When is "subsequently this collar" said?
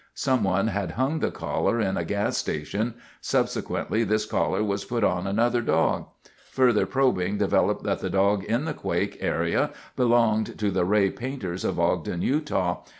3.21-4.63